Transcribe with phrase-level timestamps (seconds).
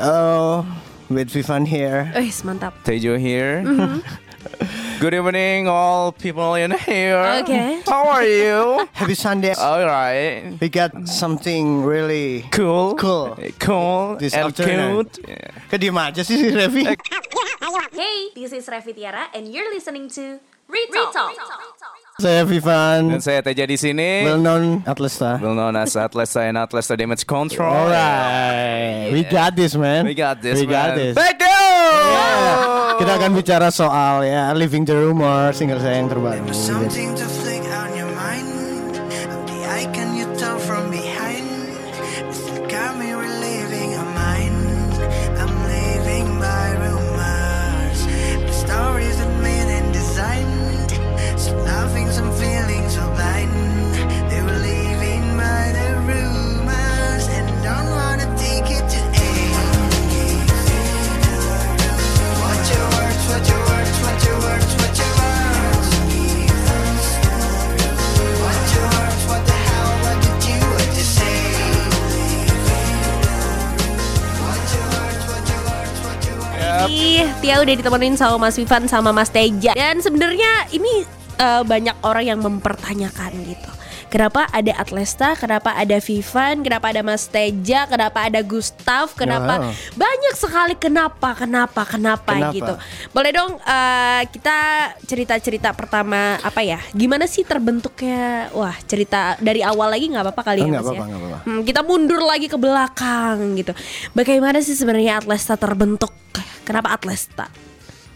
[0.00, 0.64] Oh,
[1.08, 2.10] with Vivan here.
[2.14, 2.72] Eh, mantap.
[2.84, 3.62] Tejo here.
[3.64, 4.00] Mm-hmm.
[5.00, 7.18] Good evening, all people in here.
[7.42, 7.82] Okay.
[7.86, 8.88] How are you?
[8.92, 9.54] Happy Sunday.
[9.54, 10.56] all right.
[10.60, 12.94] We got something really Cool.
[12.94, 13.36] Cool.
[13.58, 14.16] Cool.
[14.18, 15.06] This and afternoon.
[15.10, 15.28] cute.
[15.28, 15.50] Yeah.
[15.70, 16.86] Kediem aja sih si Revi.
[17.92, 20.40] Hey, this is Revi Tiara and you're listening to
[20.70, 21.12] Retalk.
[22.22, 23.10] Saya Vivan.
[23.10, 24.22] Dan saya Teja di sini.
[24.22, 25.42] Well known Atlesta.
[25.42, 27.66] Well known as Atlesta and Atlesta Damage Control.
[27.66, 30.06] Alright, we got this man.
[30.06, 30.62] We got this.
[30.62, 31.02] We got man.
[31.02, 31.14] this.
[31.18, 31.50] Back go!
[31.50, 32.94] Yeah.
[33.02, 36.46] Kita akan bicara soal ya Living the Rumor single saya yang terbaru.
[36.54, 37.18] Something
[77.62, 79.72] udah ditemenin sama Mas Vivan sama Mas Teja.
[79.72, 81.06] Dan sebenarnya ini
[81.38, 83.70] eh, banyak orang yang mempertanyakan gitu.
[84.12, 89.72] Kenapa ada Atlesta, kenapa ada Vivan, kenapa ada Mas Teja, kenapa ada Gustav, kenapa Wow.
[89.96, 92.52] banyak sekali kenapa, kenapa, kenapa, Kenapa?
[92.52, 92.74] gitu.
[93.08, 94.56] Boleh dong eh, kita
[95.02, 96.76] cerita-cerita pertama apa ya?
[96.92, 98.52] Gimana sih terbentuknya?
[98.52, 100.92] Wah, cerita dari awal lagi nggak apa-apa kali Oh, ya Mas ya?
[100.92, 101.38] apa-apa, nggak apa-apa.
[101.48, 103.72] Hmm, kita mundur lagi ke belakang gitu.
[104.12, 106.12] Bagaimana sih sebenarnya Atlesta terbentuk?
[106.62, 107.48] Kenapa Atlesta?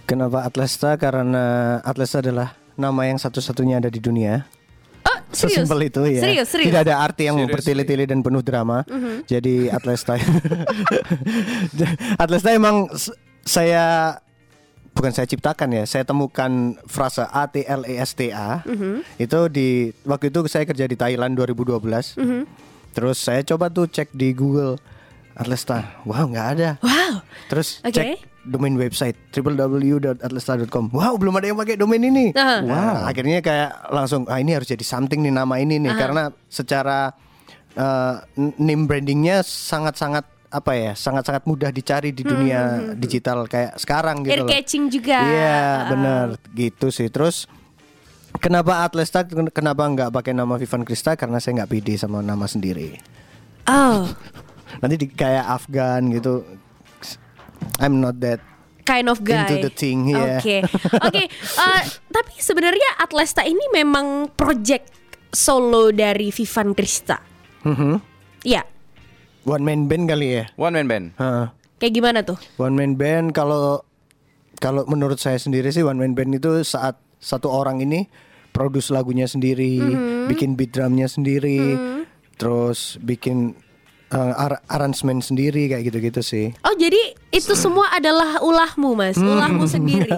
[0.04, 1.00] Kenapa Atlesta?
[1.00, 1.44] Karena
[1.80, 4.44] Atlesta adalah nama yang satu-satunya ada di dunia.
[5.34, 5.66] Serius?
[5.66, 6.22] Sesimpel itu ya.
[6.22, 6.66] Serius, serius.
[6.70, 8.86] Tidak ada arti yang bertele-tele dan penuh drama.
[8.86, 9.26] Mhm.
[9.26, 10.14] Jadi Atlesta.
[12.22, 12.86] Atlesta emang
[13.42, 14.16] saya
[14.94, 15.84] bukan saya ciptakan ya.
[15.84, 18.62] Saya temukan frase A T L E S T A.
[18.62, 19.02] Mhm.
[19.18, 22.14] Itu di waktu itu saya kerja di Thailand 2012.
[22.16, 22.46] Mhm.
[22.94, 24.78] Terus saya coba tuh cek di Google
[25.36, 26.00] Atlesta.
[26.08, 26.70] Wow, nggak ada.
[26.80, 27.20] Wow.
[27.52, 27.92] Terus Oke.
[27.92, 30.90] cek domain website www.atlesta.com.
[30.90, 32.30] Wow, belum ada yang pakai domain ini.
[32.32, 32.62] Aha.
[32.62, 37.10] Wow, akhirnya kayak langsung ah ini harus jadi something nih nama ini nih karena secara
[37.74, 38.14] uh,
[38.56, 44.42] name brandingnya sangat-sangat apa ya, sangat-sangat mudah dicari di dunia digital kayak sekarang gitu Ear
[44.42, 44.48] loh.
[44.48, 45.18] catching juga.
[45.20, 45.76] Iya, Ah.
[45.90, 47.10] benar gitu sih.
[47.10, 47.50] Terus
[48.36, 52.96] kenapa Atlesta kenapa nggak pakai nama Vivan Krista karena saya nggak pede sama nama sendiri.
[53.66, 54.06] Oh,
[54.80, 56.46] Nanti di, kayak Afgan gitu.
[57.78, 58.40] I'm not that
[58.82, 59.44] kind of guy.
[59.50, 60.38] Into the thing, yeah.
[60.38, 60.62] Oke,
[61.02, 61.24] oke.
[61.26, 64.94] eh, tapi sebenarnya Atlesta ini memang project
[65.28, 67.18] solo dari Vivan Krista.
[67.62, 67.92] Mhm.
[68.42, 68.62] Iya.
[69.46, 70.44] one man band kali ya.
[70.58, 71.06] One man band.
[71.18, 71.54] Hah.
[71.78, 72.34] Kayak gimana tuh?
[72.58, 73.82] One man band kalau
[74.58, 78.10] kalau menurut saya sendiri sih one man band itu saat satu orang ini
[78.50, 80.26] produce lagunya sendiri, Mhm.
[80.26, 81.76] bikin beat drumnya sendiri,
[82.34, 83.52] terus bikin
[84.12, 86.46] uh, ar- arrangement sendiri kayak gitu-gitu sih.
[86.62, 89.18] Oh, jadi itu semua adalah ulahmu, Mas.
[89.18, 90.10] Ulahmu sendiri.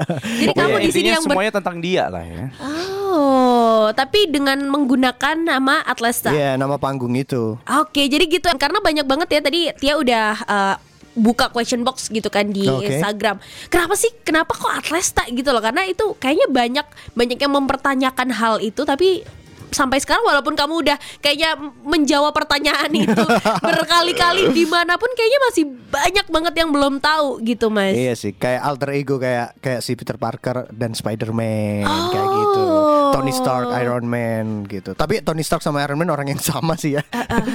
[0.45, 2.45] Jadi kamu di sini yang ber- semuanya tentang dia lah ya.
[2.61, 6.31] Oh, tapi dengan menggunakan nama Atlesta.
[6.31, 7.57] Iya, nama panggung itu.
[7.81, 10.77] Oke, jadi gitu karena banyak banget ya tadi Tia udah uh,
[11.19, 12.95] buka question box gitu kan di Oke.
[12.95, 13.43] Instagram.
[13.67, 14.15] Kenapa sih?
[14.23, 15.59] Kenapa kok Atlesta gitu loh?
[15.59, 16.87] Karena itu kayaknya banyak
[17.19, 19.27] banyak yang mempertanyakan hal itu tapi
[19.71, 23.25] sampai sekarang walaupun kamu udah kayaknya menjawab pertanyaan itu
[23.69, 27.97] berkali-kali di mana pun kayaknya masih banyak banget yang belum tahu gitu mas.
[27.97, 32.63] Iya sih, kayak alter ego kayak kayak si Peter Parker dan Spider-Man kayak gitu.
[32.65, 33.13] Oh.
[33.13, 34.93] Tony Stark, Iron Man gitu.
[34.93, 37.03] Tapi Tony Stark sama Iron Man orang yang sama sih ya.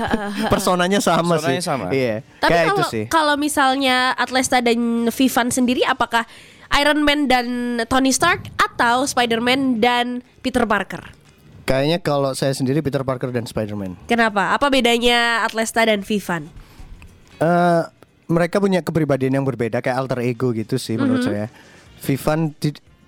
[0.53, 1.69] Personanya sama Personanya sih.
[1.69, 1.88] sama.
[1.94, 2.25] Iya.
[2.41, 3.03] Tapi kayak itu kalau sih.
[3.07, 6.25] kalau misalnya Atlesta dan Vivan sendiri apakah
[6.81, 11.22] Iron Man dan Tony Stark atau Spider-Man dan Peter Parker?
[11.63, 13.96] Kayaknya kalau saya sendiri Peter Parker dan Spider-Man.
[14.06, 14.51] Kenapa?
[14.51, 16.51] Apa bedanya Atlesta dan Vivan?
[17.40, 17.84] Eh,
[18.25, 21.27] mereka punya kepribadian yang berbeda kayak alter ego gitu sih menurut Mhm.
[21.30, 21.48] saya.
[22.04, 22.51] Vivan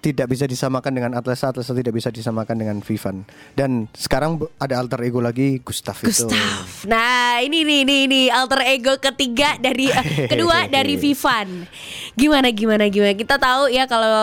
[0.06, 3.25] tidak bisa disamakan dengan Atlesa, Atlesa tidak bisa disamakan dengan Vivan.
[3.52, 6.30] Dan sekarang ada alter ego lagi Gustav, itu.
[6.30, 6.86] Gustav.
[6.86, 11.66] Nah, ini nih ini ini alter ego ketiga dari eh, kedua dari Vivan.
[12.13, 13.18] Gimana gimana gimana?
[13.18, 14.13] Kita tahu ya kalau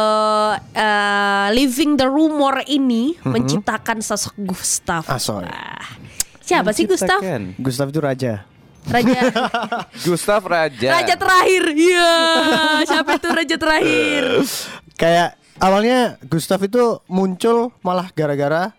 [0.55, 3.35] eh, Living the Rumor ini Mhm.
[3.35, 5.02] menciptakan sosok Gustav.
[5.05, 5.50] Ah, sorry.
[6.38, 7.19] Siapa sih Gustav?
[7.56, 8.46] Gustav itu raja.
[8.82, 9.19] Raja
[10.06, 10.90] Gustav Raja.
[10.93, 11.62] Raja terakhir.
[11.70, 12.12] Iya.
[12.82, 14.25] Siapa itu raja terakhir?
[14.94, 18.75] Kayak awalnya Gustav itu muncul malah gara-gara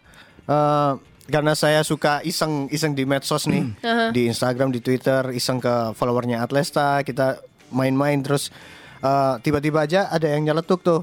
[0.46, 0.92] eh,
[1.32, 4.12] karena saya suka iseng iseng di medsos nih Aha.
[4.12, 7.40] di Instagram di Twitter iseng ke followernya Atlesta kita
[7.72, 8.52] main-main terus
[9.00, 11.02] eh, tiba-tiba aja ada yang nyeletuk tuh.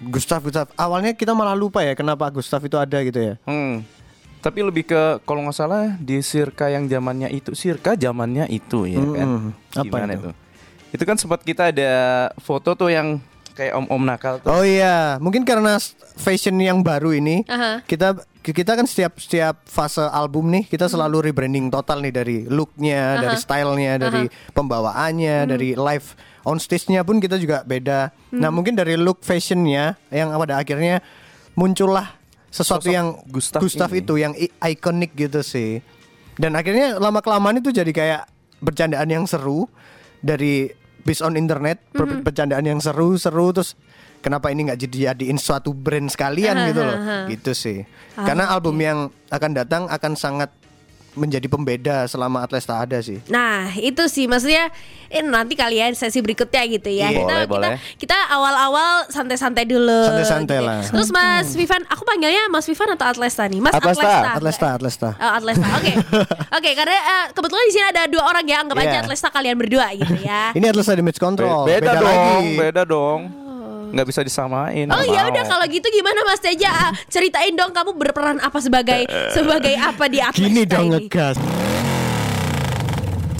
[0.00, 0.72] Gustav Gustav.
[0.80, 3.34] Awalnya kita malah lupa ya kenapa Gustav itu ada gitu ya.
[3.44, 3.84] Hmm.
[4.40, 8.96] Tapi lebih ke kalau nggak salah di Sirka yang zamannya itu, Sirka zamannya itu ya
[8.96, 9.28] kan.
[9.28, 9.52] Mm-mm.
[9.76, 10.32] Apa Gimana itu?
[10.32, 10.96] itu?
[10.96, 11.92] Itu kan sempat kita ada
[12.40, 13.20] foto tuh yang
[13.60, 14.48] kayak om-om nakal tuh.
[14.48, 15.76] Oh iya, mungkin karena
[16.16, 17.84] fashion yang baru ini, Aha.
[17.84, 23.20] kita kita kan setiap setiap fase album nih kita selalu rebranding total nih dari looknya,
[23.20, 24.22] dari stylenya, dari
[24.56, 28.08] pembawaannya, dari live on stage-nya pun kita juga beda.
[28.32, 31.04] Nah mungkin dari look fashionnya yang pada akhirnya
[31.52, 32.16] muncullah
[32.48, 34.00] sesuatu Sosok yang Gustav Gustav, ini.
[34.00, 35.84] itu yang i- ikonik gitu sih.
[36.34, 38.22] Dan akhirnya lama kelamaan itu jadi kayak
[38.58, 39.68] bercandaan yang seru
[40.18, 43.74] dari based on internet, per- bercandaan yang seru-seru terus
[44.20, 46.96] kenapa ini nggak jadi jadiin suatu brand sekalian gitu loh.
[47.28, 47.78] Gitu sih.
[48.14, 50.52] Karena album yang akan datang akan sangat
[51.12, 53.18] menjadi pembeda selama Atlesta ada sih.
[53.26, 54.70] Nah itu sih maksudnya
[55.06, 57.18] eh, nanti kalian sesi berikutnya gitu ya Iya.
[57.18, 57.70] kita Boleh, kita boleh.
[57.96, 60.00] kita awal-awal santai-santai dulu.
[60.06, 60.66] Santai-santai gitu.
[60.66, 60.80] lah.
[60.86, 63.58] Terus Mas Vivan, aku panggilnya Mas Vivan atau Atlesta nih?
[63.58, 64.06] Mas Atlesta.
[64.06, 64.30] Atlesta.
[64.30, 65.08] Atlesta, Atlesta.
[65.16, 65.66] Oh, Atlesta.
[65.76, 65.92] Oke.
[66.62, 69.00] Oke, karena eh, kebetulan di sini ada dua orang ya, anggap aja Iya.
[69.02, 70.50] Atlesta kalian berdua gitu ya.
[70.52, 71.66] Ini Atlesta Damage Control.
[71.66, 72.50] Be- beda, dong, lagi.
[72.56, 73.20] beda dong.
[73.90, 74.86] Nggak bisa disamain.
[74.90, 76.70] Oh ya udah kalau gitu gimana Mas Teja?
[76.70, 79.04] Ah, Ceritain dong kamu berperan apa sebagai
[79.34, 81.36] sebagai apa di Atlesta Gini dong ngegas.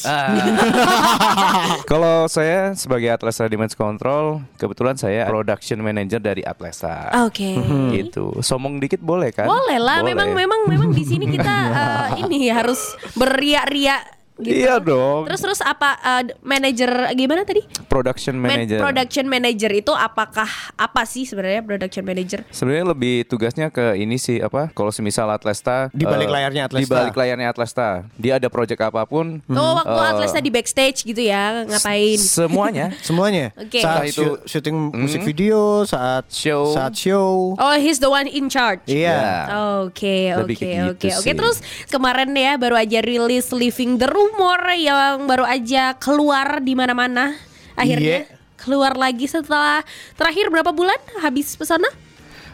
[1.90, 7.12] Kalau saya sebagai Atlesta Damage Control, kebetulan saya production manager dari Atlesta.
[7.28, 7.56] Oke.
[8.00, 8.40] Gitu.
[8.40, 9.44] Somong dikit boleh kan?
[9.44, 10.16] Boleh lah, Boleh.
[10.16, 14.00] memang memang memang di sini kita eh, ini harus beria-ria
[14.40, 14.56] gitu.
[14.56, 15.26] Iya dong.
[15.26, 17.62] Terus terus apa eh, manajer gimana tadi?
[17.86, 18.78] production Man- manager.
[18.78, 22.40] production manager itu apakah apa sih sebenarnya production manager?
[22.48, 24.70] Sebenarnya lebih tugasnya ke ini sih apa?
[24.70, 26.84] Kalau semisal Atlesta Di balik eh, layarnya Atlesta.
[26.84, 27.88] Di balik layarnya Atlesta.
[28.14, 29.42] Dia ada project apa pun.
[29.46, 32.16] Oh, waktu eh, Atlesta di backstage gitu ya, ngapain?
[32.16, 32.86] Semuanya.
[33.06, 33.50] Semuanya.
[33.54, 33.80] Oke.
[33.80, 36.72] Saat Entah itu- syu- syuting musik video, saat Show.
[36.72, 37.54] saat show.
[37.54, 38.80] Oh, he's the one in charge.
[38.86, 39.10] Iya.
[39.10, 39.34] Ya.
[39.82, 41.24] Oke, Lebih oke, oke, gitu oke.
[41.26, 41.32] sih.
[41.34, 41.56] Terus
[41.88, 47.34] kemarin ya baru aja rilis Living the Rumor yang baru aja keluar di mana-mana.
[47.74, 48.38] Akhirnya Iya.
[48.54, 49.82] keluar lagi setelah
[50.14, 51.90] terakhir berapa bulan habis pesona?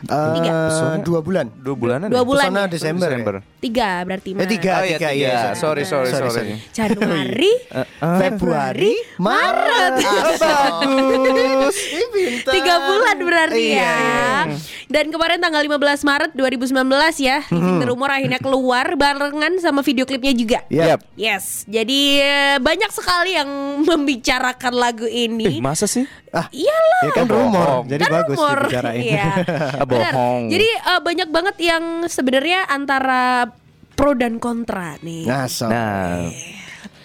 [0.05, 1.47] Eh, dua bulan.
[1.57, 2.07] Dua bulanan.
[2.07, 2.27] Dua ya?
[2.27, 2.67] bulan Pesona ya?
[2.69, 3.07] Desember.
[3.07, 3.13] ya?
[3.13, 3.35] Desember.
[3.57, 5.27] Tiga berarti Eh tiga, Oh, iya, tiga, tiga.
[5.27, 5.39] iya.
[5.53, 6.55] Sorry, sorry, Sorry, sorry.
[6.71, 7.53] Januari.
[8.21, 9.95] Februari, Maret.
[9.99, 11.77] Bagus.
[11.83, 12.53] Ini pintar.
[12.53, 13.93] Tiga bulan berarti Iya, ya.
[13.97, 14.41] iya.
[14.87, 16.87] Dan kemarin tanggal 15 Maret 2019
[17.19, 20.59] ya, Living the Rumor akhirnya keluar barengan sama video klipnya juga.
[20.69, 21.03] Yap.
[21.15, 23.49] Yes, jadi eh, banyak sekali yang
[23.89, 25.59] membicarakan lagu Eh, ini.
[25.59, 26.07] masa sih?
[26.37, 27.01] Ah, Iyalah.
[27.01, 27.67] ya kan rumor.
[27.67, 27.85] Bohong.
[27.89, 28.59] Jadi Kan bagus rumor.
[28.61, 29.01] dibicarain.
[29.01, 29.25] Iya.
[29.81, 30.43] Ah, bohong.
[30.47, 33.49] Jadi eh, banyak banget yang sebenarnya antara
[33.93, 35.25] pro dan kontra nih.
[35.25, 35.69] Ngasal.
[35.73, 36.29] Nah,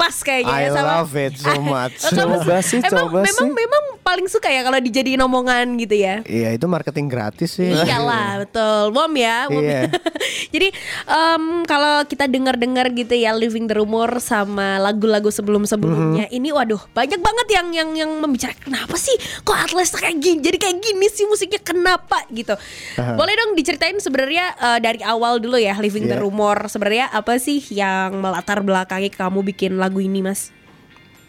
[0.02, 0.90] Pas kayaknya I ya sama.
[0.98, 1.96] love it so much.
[2.02, 3.54] Coba sih, emang, coba memang, sih.
[3.54, 6.26] memang paling suka ya kalau dijadiin omongan gitu ya.
[6.26, 7.70] Iya itu marketing gratis sih.
[7.70, 9.62] Iyalah betul Mom ya mom.
[9.62, 9.94] Iya.
[10.54, 10.68] Jadi
[11.06, 16.34] em, kalau kita dengar-dengar gitu ya Living the Rumor sama lagu-lagu sebelum-sebelumnya Mhm.
[16.34, 20.58] Ini waduh banyak banget yang yang yang membicarakan Kenapa sih kok Atlas kayak gini Jadi
[20.58, 22.56] kayak gini sih musiknya kenapa gitu
[22.96, 26.24] Boleh dong diceritain sebenarnya eh, dari awal dulu ya Living the Iya.
[26.24, 30.54] Rumor Sebenarnya apa sih yang melatar belakangi kamu bikin lagu ini mas?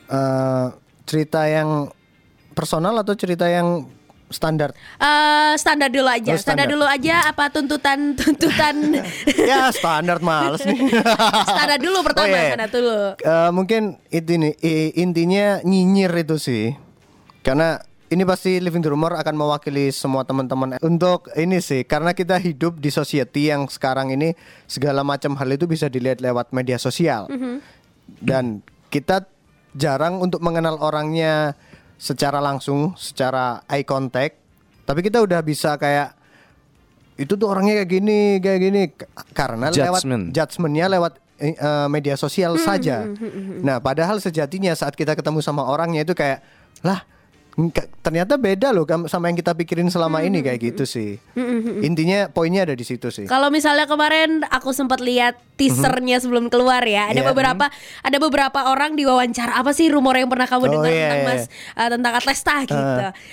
[0.07, 0.67] Eh,
[1.03, 1.89] cerita yang
[2.53, 3.89] personal atau cerita yang
[4.29, 4.73] standar?
[4.97, 6.65] Eh standar dulu aja Oh, standar.
[6.65, 6.67] standar.
[6.69, 8.77] dulu aja apa tuntutan tuntutan
[9.35, 10.79] ya standar males nih.
[11.49, 12.49] Standar dulu pertama Oh, iya.
[12.51, 14.53] standar dulu Eh, mungkin itu nih
[14.95, 16.73] intinya nyinyir itu sih.
[17.43, 17.77] Karena
[18.09, 22.77] ini pasti Living the Rumor akan mewakili semua teman-teman untuk ini sih karena kita hidup
[22.77, 27.25] di society yang sekarang ini segala macam hal itu bisa dilihat lewat media sosial.
[28.07, 29.27] Dan kita
[29.73, 31.57] jarang untuk mengenal orangnya
[31.97, 34.39] secara langsung, secara eye contact.
[34.83, 36.19] Tapi kita udah bisa kayak
[37.15, 38.83] itu tuh orangnya kayak gini, kayak gini
[39.33, 40.25] karena lewat Judgment.
[40.33, 43.07] judgementnya lewat eh, eh, media sosial Hmm, saja.
[43.63, 46.43] Nah, padahal sejatinya saat kita ketemu sama orangnya itu kayak
[46.83, 47.05] lah
[48.01, 51.21] ternyata beda loh sama yang kita pikirin selama ini Hmm, kayak gitu sih.
[51.81, 53.25] Intinya poinnya ada di situ sih.
[53.25, 57.29] Kalau misalnya kemarin aku sempat lihat teasernya sebelum keluar ya, ada Iya.
[57.29, 57.69] beberapa
[58.01, 61.29] ada beberapa orang diwawancara apa sih rumor yang pernah kamu Oh, dengar iya, tentang iya.
[61.29, 61.45] Mas
[61.77, 62.81] eh, tentang Atlesta gitu.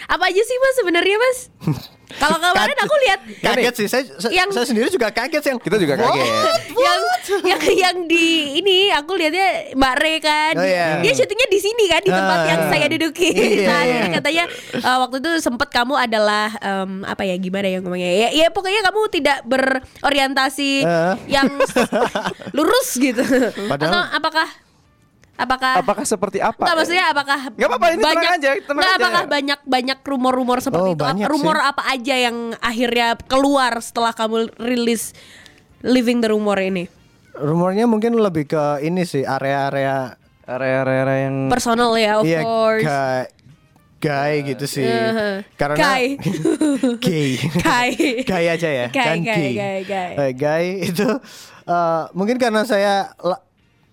[0.06, 1.38] Apa aja sih Mas sebenarnya Mas?
[2.12, 5.60] Kalau kemarin aku lihat Kaget sih saya, saya, Yang- saya sendiri juga kaget sih yang
[5.60, 6.10] kita juga What?
[6.10, 6.34] kaget.
[6.76, 7.00] yang
[7.46, 10.98] yang yang di ini aku lihatnya Mbak Re kan Oh, iya.
[10.98, 12.48] dia syutingnya di sini kan di tempat Ah.
[12.48, 13.94] yang saya duduki Iya, nah iya.
[13.96, 18.30] jadi katanya eh, waktu itu sempat kamu adalah em, apa ya gimana ya ngomongnya ya,
[18.36, 21.14] ya pokoknya kamu tidak berorientasi Ah.
[21.26, 21.46] yang
[22.58, 23.22] lurus gitu
[23.68, 24.48] Padahal- atau apakah
[25.40, 26.60] Apakah Apakah seperti apa?
[26.60, 29.00] Enggak maksudnya apakah Nggak apa-apa, ini tenang banyak, aja, tenang Nggak, aja.
[29.00, 31.04] apakah banyak banyak rumor-rumor seperti Oh, itu?
[31.26, 31.70] Rumor sih.
[31.72, 35.16] apa aja yang akhirnya keluar setelah kamu rilis
[35.80, 36.92] Living the Rumor ini?
[37.32, 42.84] Rumornya mungkin lebih ke ini sih area-area Area-area yang Personal ya, of Iya, course.
[42.84, 43.28] kayak
[44.00, 44.82] gay gitu sih.
[44.82, 45.46] Uh-huh.
[45.54, 46.06] Karena Gay.
[46.98, 47.30] gay.
[47.38, 47.90] Gay.
[48.26, 48.88] gay aja ya.
[48.90, 49.80] Gay, kan gay, gay.
[49.86, 50.66] gay, gay.
[50.82, 51.06] Eh, itu
[51.64, 53.46] eh, mungkin karena saya la-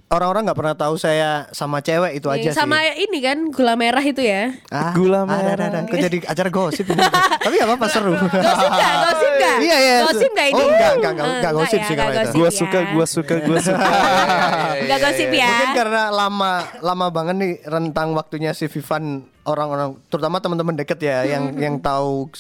[0.07, 3.11] orang-orang nggak pernah tahu saya sama cewek itu aja Sama sih.
[3.11, 4.55] ini kan gula merah itu ya.
[4.71, 5.67] Ah, Gula ada, ada, merah.
[5.83, 5.91] ada.
[5.91, 7.03] Kok jadi acara gosip ini?
[7.45, 8.15] Tapi gak apa-apa seru.
[8.15, 8.31] Gosip
[8.71, 8.95] gak?
[9.03, 9.57] Gosip gak?
[9.67, 9.97] Iya, iya.
[10.05, 10.63] Gosip gak ini?
[10.63, 12.31] Oh, enggak, enggak, enggak, enggak gosip ya, sih kalau itu.
[12.31, 12.51] Gua ya.
[12.53, 13.87] suka, gua suka, gua suka.
[14.85, 15.49] Enggak gosip ya.
[15.51, 21.25] Mungkin karena lama lama banget nih rentang waktunya si Vivan orang-orang terutama teman-teman deket ya
[21.25, 22.31] yang yang tahu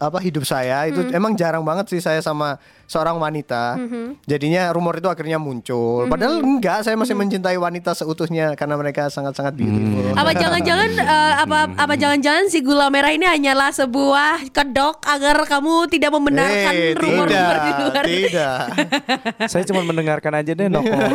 [0.00, 1.12] apa hidup saya itu Mm.
[1.12, 2.56] emang jarang banget sih saya sama
[2.90, 3.78] seorang wanita.
[3.78, 4.06] Mm-hmm.
[4.26, 6.10] Jadinya rumor itu akhirnya muncul.
[6.10, 10.10] Padahal enggak, saya masih mencintai wanita seutuhnya karena mereka sangat-sangat beautiful.
[10.18, 15.86] Apa jangan-jangan eh, apa apa jangan-jangan si gula merah ini hanyalah sebuah kedok agar kamu
[15.88, 18.04] tidak membenarkan Eh, rumor-rumor di tidak, luar.
[18.04, 18.58] tidak.
[19.54, 21.14] Saya cuma mendengarkan aja deh, no comment.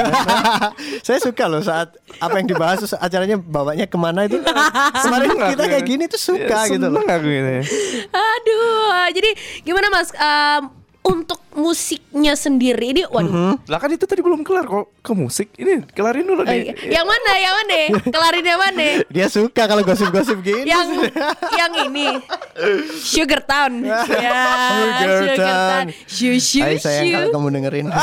[1.06, 4.40] saya suka loh saat apa yang dibahas terus acaranya bawanya ke mana itu.
[4.40, 5.92] Kemarin kita kayak ini.
[5.92, 7.02] gini tuh suka Ya, gitu loh.
[7.02, 7.60] aku ini.
[8.10, 9.30] Aduh, jadi
[9.62, 10.62] gimana Mas Em,
[11.06, 13.30] untuk musiknya sendiri ini waduh.
[13.30, 13.54] Mhm.
[13.70, 15.54] Lah kan itu tadi belum kelar kok ke musik.
[15.56, 16.74] Ini kelarin dulu Oh, nih.
[16.74, 17.00] iya.
[17.00, 17.32] Yang mana?
[17.38, 17.78] Yang mana?
[18.10, 18.88] Kelarin yang mana?
[19.16, 20.66] Dia suka kalau gosip-gosip gini.
[20.66, 20.88] yang
[21.54, 22.18] yang ini
[23.00, 24.02] Sugar Town ya
[25.06, 25.86] Sugar Town.
[26.06, 27.86] Shu shu Hai sayang kalau shu kamu dengerin.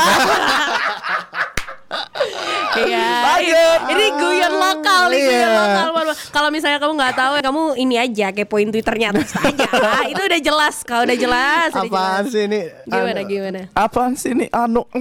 [2.75, 3.79] Iya Lanjut.
[3.87, 5.49] ini guyon lokal nih guyon Iya.
[5.53, 5.87] lokal
[6.29, 10.39] kalau misalnya kamu nggak tahu kamu ini aja kepoin twitternya atas aja Ah, itu udah
[10.39, 12.65] jelas kalau udah jelas Apaan sih ini?
[12.83, 14.83] gimana Anu- gimana Apaan sih ini anu?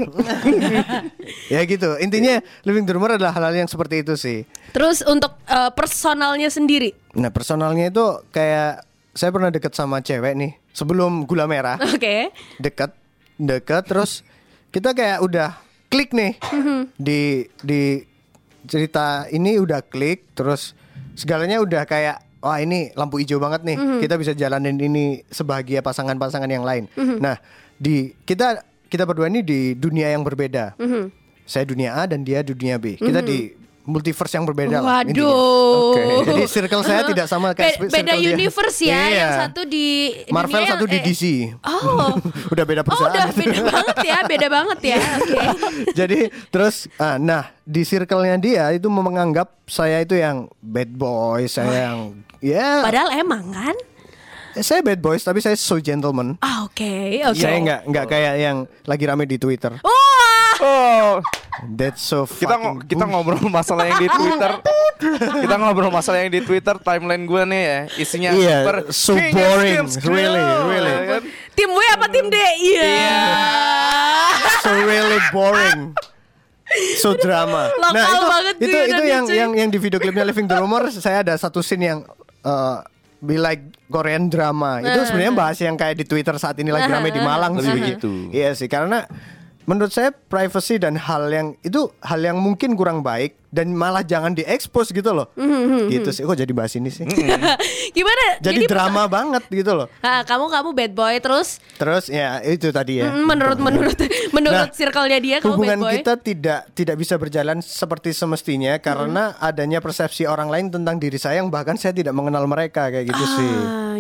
[1.49, 1.97] Ya gitu.
[1.99, 4.45] Intinya living the rumor adalah hal-hal yang seperti itu sih.
[4.71, 10.53] terus untuk eh, personalnya sendiri Nah personalnya itu kayak saya pernah deket sama cewek nih
[10.71, 12.97] sebelum gula merah oke deket
[13.35, 14.25] deket terus
[14.69, 15.53] kita kayak udah
[15.93, 16.41] klik nih.
[16.97, 18.01] Di di
[18.65, 20.73] cerita ini udah klik terus
[21.13, 24.01] segalanya udah kayak wah ini lampu hijau banget nih.
[24.01, 26.89] Kita bisa jalanin ini sebahagia pasangan-pasangan yang lain.
[27.21, 27.37] Nah
[27.77, 30.81] di kita kita berdua ini di dunia yang berbeda.
[31.45, 32.97] Saya dunia A dan dia dunia B.
[32.97, 33.53] Kita di
[33.85, 35.27] multiverse yang berbeda lah intinya.
[35.27, 38.29] waduh Jadi circle saya tidak sama kayak Be- circle beda dia.
[38.31, 39.11] universe ya Iya.
[39.13, 39.87] yang satu di
[40.29, 41.23] Marvel dunia satu di eh, DC.
[41.63, 42.11] oh
[42.53, 43.13] udah beda Oh perusahaan.
[43.13, 45.01] udah beda banget ya, beda banget ya.
[45.17, 45.39] Oke.
[45.99, 51.91] Jadi terus ah, nah di circle-nya dia itu menganggap saya itu yang bad boy, saya
[51.91, 51.99] yang
[52.39, 53.75] ya Padahal emang kan?
[54.55, 56.37] saya bad boys tapi saya so gentleman.
[56.39, 56.93] Ah oke,
[57.25, 57.35] oke.
[57.35, 59.73] Saya nggak nggak kayak yang lagi rame di Twitter.
[59.75, 60.02] Wah,
[60.63, 61.19] Oh,
[61.69, 64.51] That's so kita fucking kita ngobrol masalah yang di Twitter.
[65.43, 69.91] kita ngobrol masalah yang di Twitter timeline gue nih ya, isinya Iya, super so boring.
[70.07, 70.93] Really, really.
[70.93, 71.23] ya kan?
[71.53, 72.37] tim W apa tim D?
[72.63, 72.95] Iya.
[74.59, 75.81] so really boring.
[76.99, 77.69] So drama.
[77.77, 79.13] Lokal banget itu tuh itu Indonesia.
[79.13, 81.99] yang yang yang di video klipnya Living the Rumor saya ada satu scene yang
[82.43, 82.81] uh,
[83.21, 84.81] be like Korean drama.
[84.81, 87.75] Itu sebenarnya bahas yang kayak di Twitter saat ini lagi ramai di Malang Lebih sih.
[87.77, 88.11] begitu.
[88.33, 89.05] Iya sih karena
[89.65, 94.33] menurut saya privacy dan hal yang itu hal yang mungkin kurang baik dan malah jangan
[94.33, 95.29] diekspos gitu loh.
[95.87, 96.23] Gitu sih.
[96.23, 97.05] Kok jadi bahas ini sih?
[97.97, 98.41] Gimana?
[98.41, 99.87] jadi drama banget gitu loh.
[100.01, 103.09] Ah, kamu kamu bad boy terus Terus ya itu tadi ya.
[103.09, 103.97] mm, menurut menurut
[104.37, 105.93] menurut Nah, circle-nya dia kamu hubungan bad boy.
[105.95, 111.39] kita tidak tidak bisa berjalan seperti semestinya karena adanya persepsi orang lain tentang diri saya
[111.39, 113.53] yang bahkan saya tidak mengenal mereka kayak gitu Ah, sih.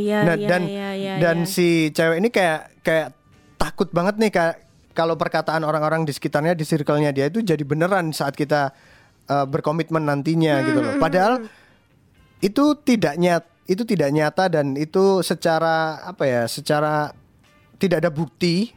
[0.02, 1.46] ya, Nah, ya, dan ya, ya, dan ya.
[1.46, 3.12] si cewek ini kayak kayak
[3.54, 4.56] takut banget nih kayak
[4.92, 8.72] kalau perkataan orang-orang di sekitarnya di circle-nya dia itu jadi beneran saat kita
[9.26, 10.94] uh, berkomitmen nantinya gitu Hmm, loh.
[11.00, 11.32] Padahal
[12.40, 17.14] itu tidak nyat itu tidak nyata dan itu secara apa ya secara
[17.78, 18.74] tidak ada bukti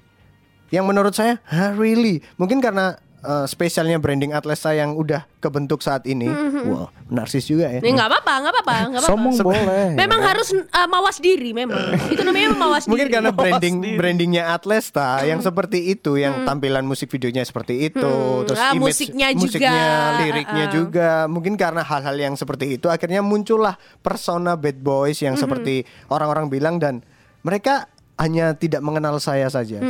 [0.69, 6.05] yang menurut saya "Hah, really mungkin karena uh, spesialnya branding Atlesa yang udah kebentuk saat
[6.05, 6.29] ini
[6.63, 9.11] wah narsis juga ya Ini nggak apa-apa, nggak apa-apa, nggak apa-apa.
[9.11, 9.87] Sombong boleh.
[9.93, 11.93] Memang harus uh, mawas diri memang.
[12.07, 13.13] Itu namanya mawas mungkin diri.
[13.13, 13.95] karena Mawas branding diri.
[13.95, 18.13] brandingnya Atlesta yang seperti itu yang tampilan musik videonya seperti itu
[18.43, 19.41] terus Ah, image musiknya juga.
[19.43, 19.85] musiknya
[20.19, 20.73] liriknya Ah, ah.
[20.73, 26.45] juga mungkin karena hal-hal yang seperti itu akhirnya muncullah persona bad boys yang seperti orang-orang
[26.47, 27.01] bilang dan
[27.41, 29.83] mereka hanya tidak mengenal saya saja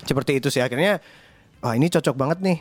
[0.00, 1.02] seperti itu sih akhirnya
[1.62, 2.58] wah ini cocok banget nih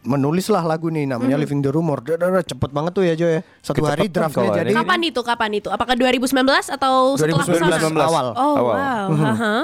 [0.00, 2.00] menulislah lagu nih namanya Living the Rumor
[2.42, 4.72] cepet banget tuh ya Jo ya satu hari Kecepetan draftnya kalau jadi.
[4.72, 5.20] Kapan itu?
[5.20, 5.68] Kapan itu?
[5.68, 6.32] Apakah 2019
[6.72, 8.00] atau setelah 2019 ke sana?
[8.02, 8.74] awal Oh Awal.
[8.74, 9.06] wow.
[9.12, 9.54] Haha.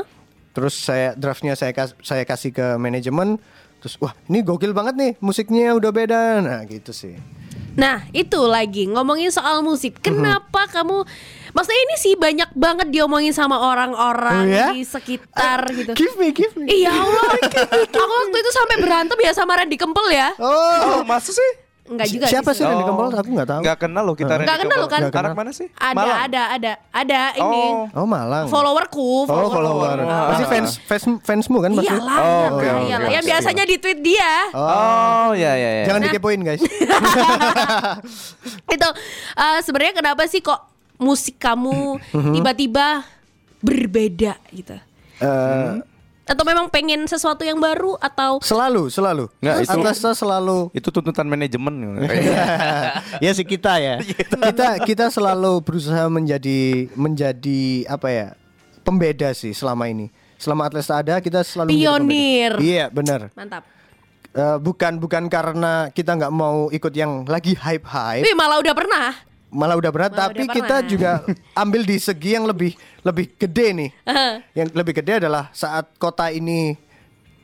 [0.50, 3.40] Terus saya draftnya saya kas- saya kasih ke manajemen,
[3.78, 7.16] terus wah ini gokil banget nih musiknya udah beda nah gitu sih
[7.70, 11.06] Nah itu lagi ngomongin soal musik Kenapa kamu
[11.50, 14.68] Maksudnya ini sih banyak banget diomongin sama orang-orang Oh, ya?
[14.70, 17.26] di sekitar gitu give me give me Iya Allah
[17.96, 21.50] Aku waktu itu sampai berantem ya sama Randy Kempel ya oh Oh, masa sih?
[21.82, 22.70] Enggak juga siapa sih Oh.
[22.70, 24.94] Randy Kempel aku nggak tahu Nggak kenal loh kita Nggak Randy kenal lo Kempel.
[24.94, 25.00] kan?
[25.02, 25.32] Anak kenal.
[25.34, 25.66] mana sih?
[25.72, 26.18] Ada Malang?
[26.20, 27.84] ada ada Ada ini Oh.
[27.92, 29.96] oh Malang Followerku oh follower
[30.30, 33.08] pasti fans fans fansmu kan pasti Iyalah, Oh, iyalah, oke, oke, iyalah.
[33.10, 35.84] Yang biasanya di tweet dia Oh, ya ya ya.
[35.84, 36.62] jangan dikepoin guys
[38.70, 38.88] itu
[39.36, 40.60] eh, sebenarnya kenapa sih kok
[41.00, 43.02] musik kamu tiba-tiba
[43.58, 44.76] berbeda gitu
[45.20, 45.72] Eh,
[46.24, 51.26] atau memang pengen sesuatu yang baru atau selalu selalu Nggak, itu- Atlasta selalu Itu tuntutan
[51.26, 52.06] manajemen.
[53.24, 54.00] ya sih kita ya.
[54.00, 58.26] kita kita selalu berusaha menjadi menjadi apa ya?
[58.80, 60.08] Pembeda sih selama ini.
[60.36, 62.56] Selama Atlesta ada kita selalu Pionir.
[62.56, 63.28] Iya, benar.
[63.34, 63.66] mantap
[64.30, 68.72] Eh, bukan bukan karena kita nggak mau ikut yang lagi hype hype, Wih malah udah
[68.72, 69.10] pernah
[69.50, 70.10] malah udah berat.
[70.14, 70.90] Malah tapi udah kita pernah.
[70.90, 71.10] juga
[71.62, 73.90] ambil di segi yang lebih lebih gede nih.
[74.58, 76.74] yang lebih gede adalah saat kota ini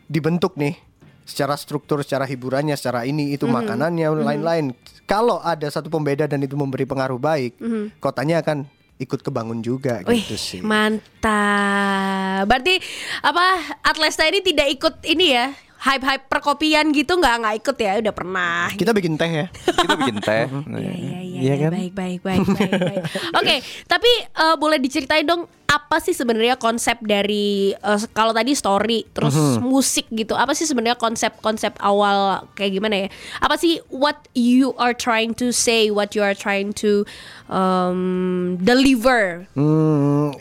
[0.06, 0.78] dibentuk nih,
[1.26, 4.70] secara struktur, secara hiburannya, secara ini itu makanannya, lain-lain.
[5.06, 7.58] Kalau ada satu pembeda dan itu memberi pengaruh baik,
[7.98, 10.60] kotanya akan ikut kebangun juga Wih, gitu sih.
[10.64, 12.48] mantap.
[12.48, 12.80] Berarti
[13.20, 13.46] apa
[13.84, 15.52] Atlesta ini tidak ikut ini ya?
[15.76, 17.92] Hype-hype perkopian gitu nggak nggak ikut ya?
[18.00, 18.72] Udah pernah.
[18.72, 19.46] Kita bikin teh ya.
[19.52, 20.44] Kita bikin teh.
[20.76, 21.72] Iya iya iya iya, kan?
[21.72, 22.72] baik baik baik baik.
[22.80, 23.02] baik.
[23.38, 23.56] Oke,
[23.88, 29.36] tapi eh, boleh diceritain dong apa sih sebenarnya konsep dari eh, kalau tadi story terus
[29.60, 30.32] musik gitu.
[30.36, 33.08] Apa sih sebenarnya konsep-konsep awal kayak gimana ya?
[33.40, 37.04] Apa sih what you are trying to say, what you are trying to
[37.52, 39.44] um, deliver?
[39.54, 40.32] Hmm,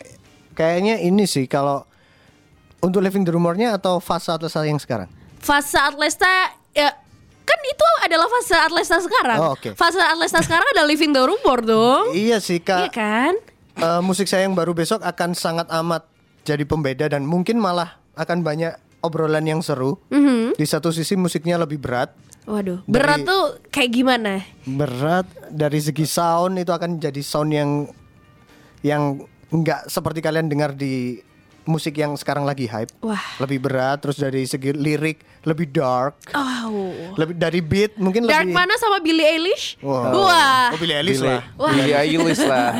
[0.56, 1.84] kayaknya ini sih kalau
[2.80, 5.10] untuk living the rumornya atau fase Atlesta yang sekarang.
[5.46, 6.26] Fase Atlesta
[6.74, 6.90] ya
[7.46, 9.38] kan itu adalah fase Atlesta sekarang.
[9.38, 9.72] Oh, oke.
[9.72, 12.10] Fase Atlesta sekarang ada living the rumor dong.
[12.10, 12.90] Iya sih Iya kak.
[12.92, 13.34] kan?
[13.76, 16.02] Eh, musik saya yang baru besok akan sangat amat
[16.42, 20.02] jadi pembeda dan mungkin malah akan banyak obrolan yang seru.
[20.08, 20.58] Mhm.
[20.58, 22.10] Di satu sisi musiknya lebih berat,
[22.42, 24.42] Waduh, berat Dari- tuh kayak gimana?
[24.64, 27.70] berat dari segi sound itu akan jadi sound yang
[28.80, 29.18] yang
[29.48, 31.18] nggak seperti kalian dengar di
[31.66, 32.90] musik yang sekarang lagi hype.
[33.02, 33.20] Wah.
[33.38, 36.90] Lebih berat, terus dari segi lirik lebih dark, Oh.
[37.14, 38.54] lebih dari beat mungkin Dark lebih.
[38.54, 39.78] mana sama Billie Eilish?
[39.78, 40.10] Wah.
[40.10, 40.66] Wah.
[40.74, 41.42] Oh, Billie Eilish Billie lah.
[41.70, 42.70] Billie Eilish lah.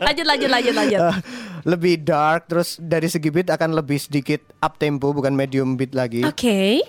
[0.00, 1.00] lanjut lanjut lanjut lanjut.
[1.00, 1.16] Eh,
[1.64, 6.24] lebih dark, terus dari segi beat akan lebih sedikit up tempo, bukan medium beat lagi.
[6.24, 6.80] Oke.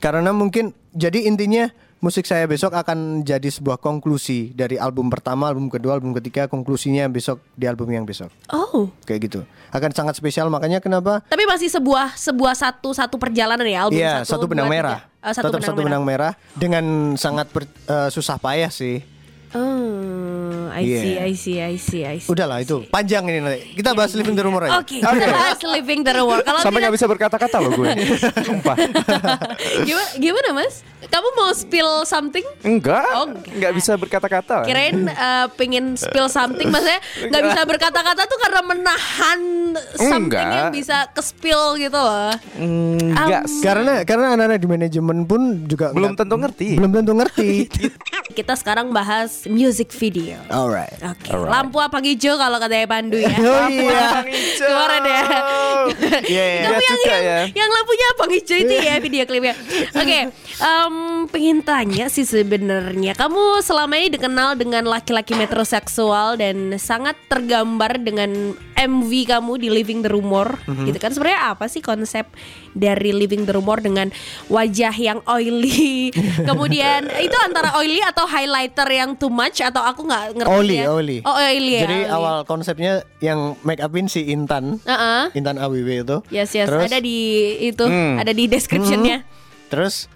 [0.00, 1.68] Karena mungkin jadi intinya
[2.00, 7.04] musik saya besok akan jadi sebuah konklusi dari album pertama, album kedua, album ketiga, konklusinya
[7.06, 8.32] besok di album yang besok.
[8.48, 8.88] Oh.
[9.04, 9.40] Kayak gitu.
[9.68, 14.24] Akan sangat spesial makanya kenapa Tapi masih sebuah sebuah satu satu perjalanan ya album Iya,
[14.24, 14.98] satu, satu benang dua, merah.
[14.98, 15.20] tiga.
[15.20, 15.86] Oh, satu Tetap benang satu merah.
[15.86, 16.84] benang merah dengan
[17.14, 19.04] sangat ber- eh, susah payah sih.
[19.50, 21.20] Oh, I see, Iya.
[21.20, 22.30] I see, I see, I see.
[22.30, 23.74] Udahlah itu panjang ini nanti.
[23.74, 24.78] Kita bahas Living the Rumor aja.
[24.78, 26.46] Oke, kita bahas living the reward.
[26.46, 27.90] Kalau Sampai nggak tidak, bisa berkata-kata loh gue.
[28.46, 28.76] Sumpah.
[29.82, 30.86] gimana, gimana mas?
[31.10, 32.46] Kamu mau spill something?
[32.62, 33.02] Enggak.
[33.12, 33.50] Oh, enggak.
[33.50, 34.62] Nggak bisa berkata-kata.
[34.62, 39.40] Kirain eh, pengen spill something, maksudnya nggak bisa berkata-kata tuh karena menahan
[39.98, 40.46] something Enggak.
[40.46, 42.30] yang bisa ke spill gitu loh.
[42.56, 43.42] Enggak.
[43.44, 46.68] Um, Karena karena anak-anak di manajemen pun juga Belum nggak- tentu ngerti.
[46.78, 47.50] Belum tentu ngerti.
[48.38, 50.38] Kita sekarang bahas music video.
[50.46, 50.94] Alright.
[51.02, 53.34] Oke, lampu apa hijau kalau katanya Pandu ya.
[53.34, 54.22] Oh iya.
[54.54, 55.22] Kemarin ya.
[56.22, 56.62] Iya, iya.
[56.62, 57.38] Kamu yang, yang, ya.
[57.50, 59.54] yang lampunya apa hijau itu ya video klipnya.
[59.92, 60.18] Oke,
[61.26, 68.30] pengen tanya sih sebenarnya kamu selama ini dikenal dengan laki-laki metroseksual dan sangat tergambar dengan
[68.74, 70.88] MV kamu di Living the Rumor, Mhm.
[70.88, 71.12] gitu kan?
[71.12, 72.24] Sebenarnya apa sih konsep
[72.72, 74.08] dari Living the Rumor dengan
[74.46, 76.08] wajah yang oily,
[76.48, 80.86] kemudian itu antara oily atau highlighter yang too much atau aku nggak ngerti Oli, ya?
[80.88, 81.18] Oli.
[81.22, 81.80] Oh oily ya.
[81.84, 82.10] Jadi oily.
[82.10, 85.28] awal konsepnya yang make upin si Intan, Uh-uh.
[85.32, 86.16] Intan AWW itu.
[86.28, 87.18] Yes yes Terus, ada di
[87.60, 88.16] itu Hmm.
[88.16, 89.22] ada di descriptionnya.
[89.68, 90.08] terus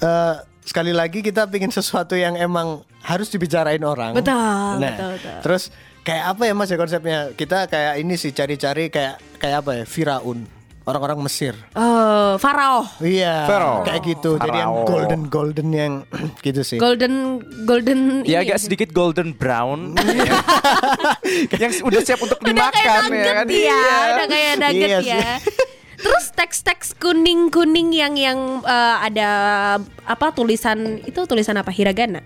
[0.00, 4.12] eh, sekali lagi kita pingin sesuatu yang emang harus dibicarain orang.
[4.12, 4.34] Betul,
[4.76, 5.36] Nah, betul, betul.
[5.40, 5.62] Terus
[6.00, 7.18] kayak apa ya Mas ya konsepnya?
[7.32, 9.84] Kita kayak ini sih cari-cari kayak kayak apa ya?
[9.84, 10.44] Firaun.
[10.82, 11.52] Orang-orang Mesir.
[11.76, 12.80] Oh, Farao.
[12.98, 13.84] Iya, Pharaoh.
[13.84, 14.40] kayak gitu.
[14.40, 15.92] Jadi yang golden golden yang
[16.40, 16.80] gitu sih.
[16.80, 19.92] Golden golden Ya ini agak sedikit golden brown
[21.60, 23.80] Yang udah siap untuk Udah kayak dimakan nugget ya kan ya, Iya.
[24.08, 25.34] udah kayak nugget Iya ya.
[25.98, 29.30] Terus teks-teks kuning-kuning yang yang eh, ada
[30.06, 31.74] apa tulisan itu tulisan apa?
[31.74, 32.22] Hiragana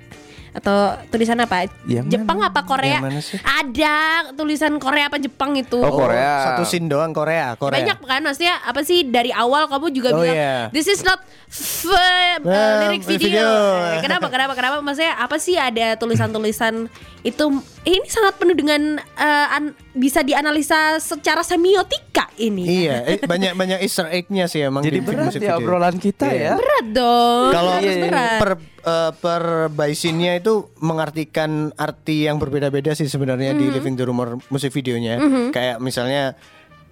[0.52, 0.76] atau
[1.08, 1.64] tulisan apa?
[1.82, 2.96] Yang Jepang apa Korea?
[2.96, 3.38] Yang mana sih?
[3.40, 3.96] Ada
[4.32, 5.76] tulisan Korea apa Jepang itu.
[5.76, 6.52] Oh, Korea.
[6.52, 7.72] Satu scene doang Korea, Korea.
[7.74, 10.56] Banyak kan maksudnya apa sih dari awal kamu juga Oh, bilang iya.
[10.68, 13.28] this is not f- uh, Nah, lirik video.
[13.32, 13.48] video.
[13.90, 16.86] Eh, Kenapa kenapa kenapa maksudnya apa sih ada tulisan-tulisan
[17.22, 17.44] itu
[17.82, 22.84] ini sangat penuh dengan eh, an- bisa dianalisa secara semiotika ini.
[22.84, 25.56] Iya, eh, banyak banyak Easter egg-nya sih emang Jadi di berat ya video.
[25.58, 26.40] obrolan kita Iya.
[26.42, 26.52] ya.
[26.54, 27.48] Berat dong.
[27.50, 28.38] Kalau harus berat.
[28.38, 33.72] per eh, per baisinnya itu mengartikan arti yang berbeda-beda sih sebenarnya di Mhm.
[33.72, 35.22] Living the Rumor musik videonya.
[35.50, 36.34] Kayak misalnya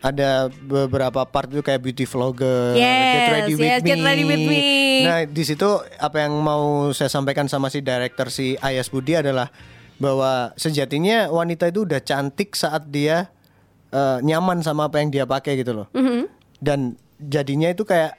[0.00, 3.87] ada beberapa part itu kayak beauty vlogger, Yes, get ready with yes, me.
[3.87, 4.61] Get Ready With Me.
[5.05, 9.53] Nah di situ apa yang mau saya sampaikan sama si director si Ayas Budi adalah
[10.00, 13.29] bahwa sejatinya wanita itu udah cantik saat dia
[13.90, 15.87] eh, nyaman sama apa yang dia pakai gitu loh.
[15.92, 16.31] Mhm.
[16.57, 18.16] Dan jadinya itu kayak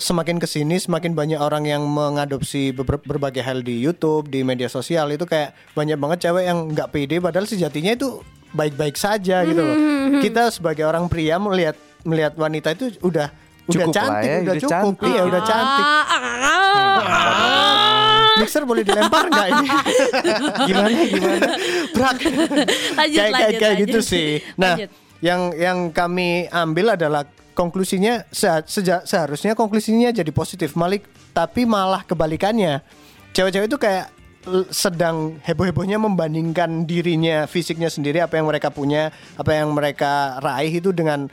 [0.00, 4.66] semakin ke sini semakin banyak orang yang mengadopsi beber- berbagai hal di YouTube, di media
[4.66, 9.60] sosial itu kayak banyak banget cewek yang nggak pede padahal sejatinya itu baik-baik saja gitu
[9.60, 9.76] loh.
[9.76, 13.28] Mhm, Kita sebagai orang pria melihat melihat wanita itu udah
[13.68, 15.10] udah Cukup lah cantik, ya, udah udah cukup, cantik.
[15.10, 15.84] iya udah cantik.
[15.86, 16.16] Ah, ah,
[16.98, 18.34] ah.
[18.36, 19.68] Mixer boleh dilempar nggak ini?
[20.68, 21.50] gimana gimana?
[21.92, 22.16] Brak.
[22.16, 22.56] Lanjut,
[22.96, 23.86] kayak lanjut, kayak, kayak lanjut.
[23.86, 24.28] gitu sih.
[24.56, 24.90] Nah, Lanjut.
[25.20, 27.22] yang yang kami ambil adalah
[27.60, 31.04] konklusinya se- seja- seharusnya konklusinya jadi positif Malik,
[31.36, 32.80] tapi malah kebalikannya.
[33.36, 34.08] Cewek-cewek itu kayak
[34.72, 40.96] sedang heboh-hebohnya membandingkan dirinya, fisiknya sendiri apa yang mereka punya, apa yang mereka raih itu
[40.96, 41.28] dengan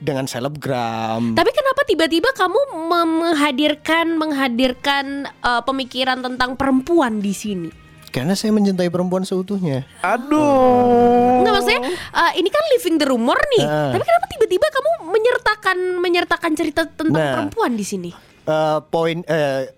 [0.00, 1.36] dengan selebgram.
[1.36, 7.68] Tapi kenapa tiba-tiba kamu menghadirkan menghadirkan eh, pemikiran tentang perempuan di sini?
[8.16, 9.84] Karena saya mencintai perempuan seutuhnya.
[10.00, 11.44] Aduh.
[11.44, 13.62] Enggak maksudnya eh, ini kan living the rumor nih.
[13.62, 13.92] Ah.
[13.92, 17.32] Tapi kenapa tiba-tiba kamu menyertakan menyertakan cerita tentang Nah.
[17.36, 18.10] perempuan di sini?
[18.42, 19.68] Eh, poin eh,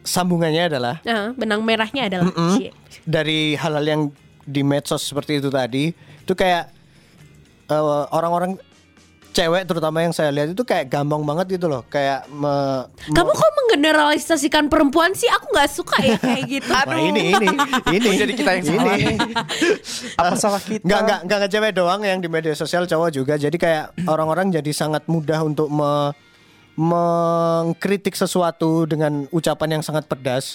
[0.00, 2.54] sambungannya adalah Nah, benang merahnya adalah Mm-mm.
[2.54, 2.70] Cie.
[3.02, 4.02] dari hal-hal yang
[4.40, 6.70] di medsos seperti itu tadi itu kayak
[7.66, 8.62] eh, orang-orang
[9.38, 13.36] cewek terutama yang saya lihat itu kayak gampang banget gitu loh kayak me- Kamu me-
[13.36, 15.30] kok menggeneralisasikan perempuan sih?
[15.30, 16.66] Aku nggak suka ya kayak gitu.
[16.68, 17.46] Wah, ini ini
[17.92, 19.14] ini Oh, jadi kita yang salah nih.
[20.20, 20.82] Apa salah kita?
[20.82, 24.70] nggak nggak nggak cewek doang yang di media sosial cowok juga jadi kayak orang-orang jadi
[24.72, 26.10] sangat mudah untuk me-
[26.74, 30.54] mengkritik sesuatu dengan ucapan yang sangat pedas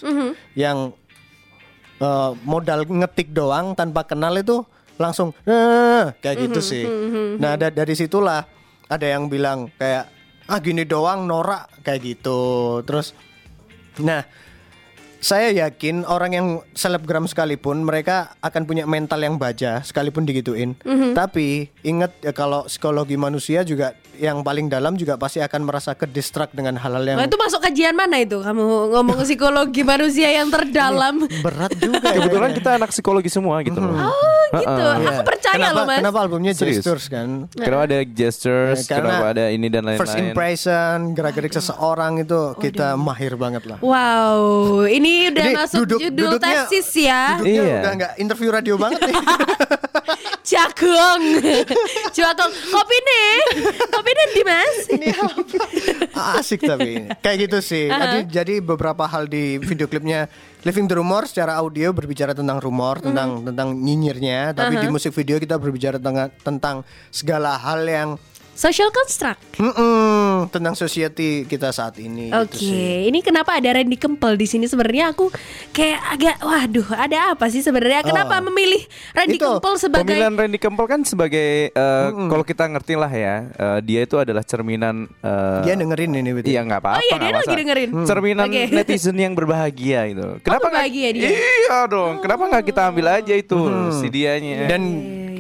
[0.54, 0.96] yang
[1.98, 4.64] eh, modal ngetik doang tanpa kenal itu
[4.96, 6.86] langsung eh, kayak gitu sih
[7.36, 8.48] nah da- dari situlah
[8.94, 10.10] ada yang bilang kayak
[10.46, 12.80] ah gini doang norak kayak gitu.
[12.86, 13.18] Terus
[14.02, 14.26] nah
[15.24, 20.76] saya yakin orang yang selebgram sekalipun mereka akan punya mental yang baja sekalipun digituin.
[21.16, 26.06] Tapi ingat ya kalau psikologi manusia juga yang paling dalam juga pasti akan merasa ke
[26.06, 28.38] distract dengan hal-hal yang Nah, itu masuk kajian mana itu?
[28.38, 28.62] Kamu
[28.94, 31.24] ngomong psikologi manusia yang terdalam.
[31.40, 32.04] berat juga.
[32.14, 32.20] ya.
[32.20, 33.96] Kebetulan kita anak psikologi semua gitu loh.
[33.96, 34.84] Oh gitu.
[34.86, 35.10] Iya.
[35.10, 36.00] Aku percaya kenapa, loh mas.
[36.04, 36.84] Kenapa albumnya Serius?
[36.84, 37.50] gestures kan?
[37.50, 40.30] Kenapa ada gestures, Eh, karena kenapa ada ini dan First lain-lain.
[40.30, 43.78] impression, gerak-gerik seseorang itu kita mahir banget lah.
[43.82, 44.44] Wow,
[44.86, 47.22] ini udah Ini masuk duduk- judul duduknya- tesis ya.
[47.38, 47.76] Duduknya Iya.
[47.78, 49.16] udah nggak interview radio banget nih.
[50.44, 51.24] Jagung.
[52.12, 52.52] Jagung.
[52.76, 53.36] Kopi nih.
[53.90, 54.76] Kopi nih Dimas.
[56.36, 57.88] Asik tapi kayak gitu sih.
[57.88, 60.28] Jadi jadi beberapa hal di video klipnya
[60.64, 65.36] Living the Rumor secara audio berbicara tentang rumor, tentang tentang nyinyirnya, tapi di musik video
[65.36, 66.76] kita berbicara tentang tentang
[67.10, 68.10] segala hal yang
[68.54, 69.42] Social construct.
[69.54, 73.06] mm-mm, tentang society kita saat ini Oke, gitu sih.
[73.06, 74.66] ini kenapa ada Randy Kempel di sini?
[74.66, 75.34] Sebenarnya aku
[75.70, 78.02] kayak agak, waduh, ada apa sih sebenarnya?
[78.04, 78.46] Kenapa Oh.
[78.46, 83.10] memilih Randy Itu, Kempel sebagai Pemilihan Randy Kempel kan sebagai eh, kalau kita ngerti lah
[83.10, 86.50] ya, eh, dia itu adalah cerminan eh, Dia dengerin ini betul.
[86.50, 86.98] Iya nggak apa-apa.
[86.98, 87.90] Oh iya, dia lagi dengerin.
[88.04, 88.64] Cerminan Oke.
[88.76, 90.26] netizen yang berbahagia itu.
[90.40, 91.30] Kenapa nggak- berbahagia dia?
[91.32, 92.14] Iya dong.
[92.20, 93.58] Kenapa nggak kita ambil aja itu
[93.92, 94.66] si dianya?
[94.68, 94.82] Dan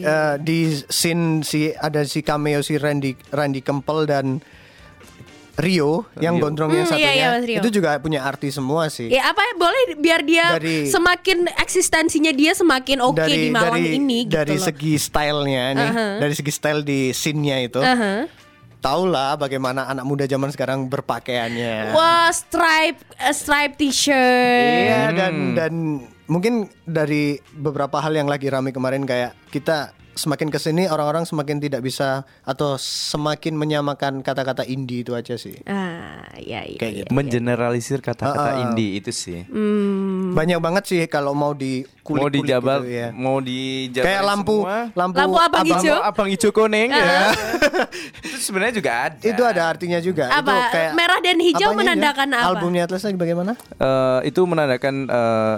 [0.06, 4.44] eh, di scene si ada si cameo si Randy Randy Kempel dan
[5.54, 6.42] Rio yang Rio.
[6.42, 7.60] gondrong yang Hmm, iya, satunya iya, Rio.
[7.62, 9.06] itu juga punya arti semua sih.
[9.08, 14.26] Ya apa boleh biar dia Dari- semakin eksistensinya dia semakin oke di malam dari, ini
[14.26, 14.66] gitu dari loh.
[14.66, 16.14] segi stylenya nih Uh-huh.
[16.20, 18.26] dari segi style di scene-nya itu Aha.
[18.80, 24.82] tahulah bagaimana anak muda zaman sekarang berpakaiannya Wah, stripe eh, stripe t-shirt.
[24.84, 25.74] iya dan dan
[26.34, 29.78] mungkin dari beberapa hal yang lagi rame kemarin kayak kita
[30.14, 32.10] semakin ke sini orang-orang semakin tidak bisa
[32.44, 36.78] atau semakin menyamakan kata-kata indie itu aja sih Ah, ya, iya.
[36.78, 37.00] Kayak iya.
[37.00, 37.10] gitu.
[37.12, 38.62] Mengeneralisir kata-kata Ah, ah.
[38.64, 39.42] indie itu sih.
[39.44, 40.34] Hmm.
[40.34, 43.08] banyak banget sih kalau mau di mau kulik dijabar, gitu ya.
[43.12, 45.98] mau dijabar kayak lampu lampu lampu Lampu abang abang- hijau?
[46.00, 47.02] abang hijau kuning Ah.
[47.02, 47.22] ya.
[48.24, 49.18] itu sebenarnya juga ada.
[49.24, 50.46] itu ada artinya juga Apa?
[50.46, 52.38] itu kayak Merah dan hijau menandakan ya?
[52.38, 52.48] apa?
[52.52, 55.58] albumnya Atlas lagi bagaimana Eh, itu menandakan eh,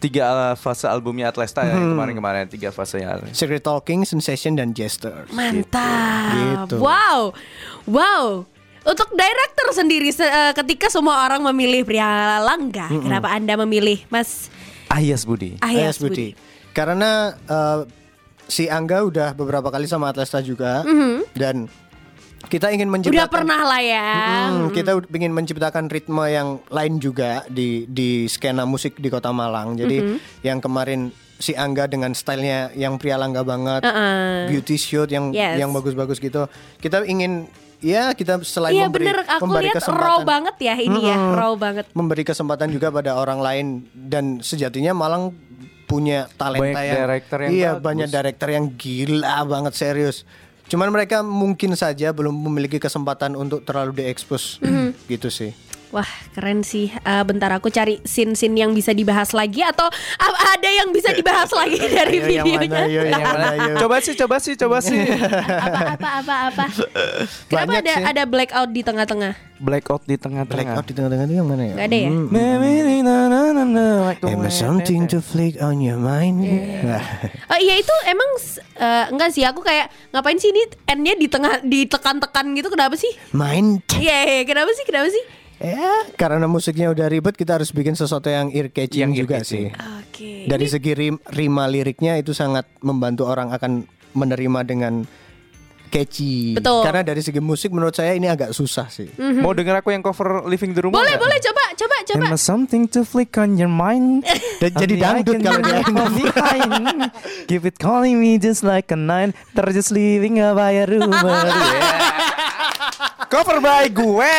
[0.00, 1.92] tiga uh, fase albumnya Atlesta ya Hmm.
[1.92, 3.20] kemarin-kemarin tiga fasenya.
[3.30, 5.28] Secret Talking, Sensation dan Jester.
[5.30, 6.32] Mantap.
[6.32, 6.80] Gitu.
[6.80, 7.36] Wow.
[7.84, 8.48] Wow.
[8.80, 14.48] Untuk director sendiri se- eh, ketika semua orang memilih pria langga, kenapa Anda memilih Mas
[14.88, 15.60] Ayas Budi.
[15.60, 16.32] Ayas Ayas Budi?
[16.32, 16.72] Budi.
[16.72, 17.80] Karena eh,
[18.48, 20.80] si Angga udah beberapa kali sama Atlesta juga
[21.36, 21.68] dan
[22.46, 24.08] kita ingin Udah menciptakan pernah lah ya.
[24.48, 29.76] Hmm, kita ingin menciptakan ritme yang lain juga di di skena musik di Kota Malang.
[29.76, 34.48] Jadi yang kemarin si Angga dengan stylenya yang pria langga banget, Uh-uh.
[34.48, 35.56] beauty shoot yang Yes.
[35.56, 36.48] yang bagus-bagus gitu.
[36.76, 37.48] Kita ingin
[37.80, 41.16] ya kita selain Iya memberi bener, aku memberi lihat raw kesempatan banget ya ini ya,
[41.32, 41.84] raw banget.
[41.92, 45.32] memberi kesempatan juga pada orang lain dan sejatinya Malang
[45.84, 47.82] punya talenta Banyak yang director yang iya bagus.
[47.82, 50.28] banyak director yang gila banget serius.
[50.70, 55.10] Cuman mereka mungkin saja belum memiliki kesempatan untuk terlalu diekspos Mhm.
[55.10, 55.50] gitu sih.
[55.90, 56.86] Wah keren sih.
[56.86, 61.50] Eh, bentar aku cari scene-scene yang bisa dibahas lagi atau a- ada yang bisa dibahas
[61.50, 62.70] lagi dari Ayo, yang videonya?
[62.70, 63.48] mana, yo, yang mana.
[63.76, 64.94] Coba sih, coba sih, coba sih.
[65.66, 66.64] apa apa apa apa.
[67.44, 68.04] Kenapa Banyak ada sih.
[68.06, 69.32] ada blackout di tengah-tengah?
[69.58, 70.62] Blackout di tengah-tengah.
[70.62, 71.74] Blackout di tengah-tengah itu yang mana ya?
[71.74, 72.10] Gak ada ya?
[74.22, 76.40] Am I something to flick on your mind?
[76.80, 77.02] Nah,
[77.52, 78.30] Oh iya itu emang
[78.78, 83.10] eh, enggak sih aku kayak ngapain sih ini N-nya di tengah ditekan-tekan gitu kenapa sih?
[83.32, 83.82] mind.
[83.92, 85.39] Iya iya, kenapa sih kenapa sih?
[85.60, 89.36] Ya, karena musiknya udah ribet, kita harus bikin sesuatu yang ear catching Yang ear juga
[89.38, 89.68] catching.
[89.68, 89.98] sih.
[90.00, 90.32] Oke.
[90.48, 93.84] Dari segi rim- rima liriknya itu sangat membantu orang akan
[94.16, 95.04] menerima dengan
[95.90, 96.56] catchy.
[96.56, 96.80] Betul.
[96.80, 99.10] Karena dari segi musik menurut saya ini agak susah sih.
[99.20, 100.94] Mau denger aku yang cover Living the Room?
[100.94, 102.24] Boleh boleh coba coba coba.
[102.30, 104.24] I something to flick on your mind?
[104.64, 105.82] Dan jadi dangdut kalau dia.
[107.44, 109.36] Keep it calling me just like a nine.
[109.52, 111.20] They're just leaving a by a rumor.
[111.20, 112.29] Yeah.
[113.30, 114.36] Cover by gue.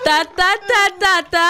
[0.00, 1.48] Ta ta ta ta ta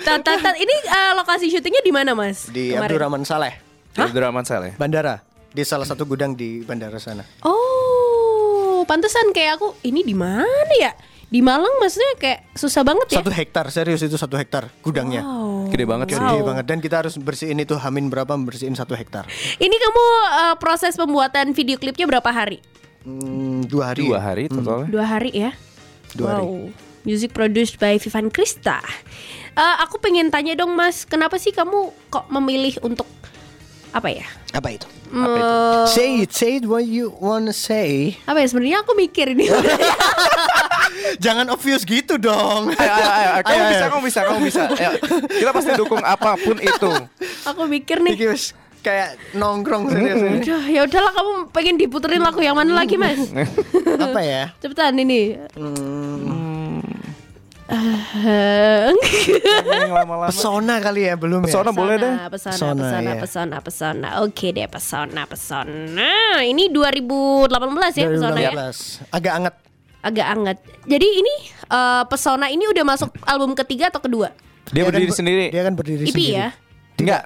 [0.00, 0.50] ta ta ta.
[0.56, 2.48] Ini eh, lokasi syutingnya di mana mas?
[2.48, 2.88] Di Kemarin?
[2.88, 3.60] Abdurrahman Saleh,
[3.92, 4.72] Abdurrahman Saleh.
[4.80, 5.20] bandara.
[5.54, 7.22] Di salah satu gudang di bandara sana.
[7.44, 10.96] Oh, pantesan kayak aku ini di mana ya?
[11.28, 13.16] Di Malang maksudnya kayak susah banget ya?
[13.18, 15.22] Satu hektar, serius itu satu hektar gudangnya.
[15.22, 15.66] Wow.
[15.68, 16.18] Gede banget sih.
[16.18, 19.26] Gede banget dan kita harus bersihin itu hamin berapa bersihin satu hektar.
[19.60, 20.04] Ini kamu
[20.40, 22.64] eh, proses pembuatan video klipnya berapa hari?
[23.04, 24.00] Hmm, dua hari.
[24.02, 24.88] Dua hari totalnya.
[24.88, 25.50] Dua hari ya?
[26.12, 26.42] Dua hari.
[26.42, 26.52] wow.
[27.04, 28.80] Music produced by Vivan Krista.
[29.52, 33.04] Eh, aku pengen tanya dong mas, kenapa sih kamu kok memilih untuk
[33.92, 34.24] apa ya?
[34.50, 34.88] Apa itu?
[35.12, 38.16] Me- Say it, say it what you wanna say.
[38.24, 39.46] apa ya sebenarnya aku mikir ini.
[41.24, 42.72] Jangan obvious gitu dong.
[42.72, 43.42] Ayo, ayo, ayo, ayo.
[43.44, 43.90] Kamu Ayo, bisa, ayo.
[43.90, 44.62] kamu bisa, kamu bisa.
[44.72, 44.90] Ayo.
[45.28, 46.90] Kita pasti dukung apa pun itu.
[47.44, 48.32] aku mikir nih.
[48.32, 50.38] Wis kayak nongkrong serius ini.
[50.44, 53.16] Aduh, ya udahlah kamu pengen diputerin lagu yang mana lagi mas?
[54.04, 54.52] Apa ya?
[54.60, 55.40] Cepetan ini.
[59.64, 60.28] Yang lama-lama.
[60.28, 61.74] Pesona kali ya belum Pesona ya?
[61.74, 62.12] boleh deh.
[62.30, 63.14] Pesona, Pesona, pesona, ya.
[63.18, 64.08] pesona, pesona.
[64.22, 66.12] Oke deh, pesona, pesona.
[66.40, 67.48] Ini 2018
[67.96, 68.52] ya pesona ya.
[68.52, 69.08] 2018.
[69.10, 69.54] Agak anget.
[70.04, 70.58] Agak anget.
[70.84, 74.28] Jadi ini eh, pesona ini udah masuk album ketiga atau kedua?
[74.68, 75.44] Dia berdiri kan ber- sendiri.
[75.48, 76.32] Dia kan berdiri EP sendiri.
[76.36, 76.48] ya.
[76.94, 77.22] Enggak.